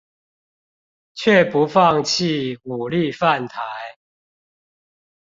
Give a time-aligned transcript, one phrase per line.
[1.13, 3.59] 卻不放棄武力犯台